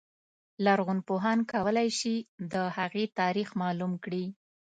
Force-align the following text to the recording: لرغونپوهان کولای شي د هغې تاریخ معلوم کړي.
لرغونپوهان 0.65 1.39
کولای 1.51 1.89
شي 1.99 2.15
د 2.53 2.55
هغې 2.77 3.05
تاریخ 3.19 3.49
معلوم 3.61 3.93
کړي. 4.03 4.25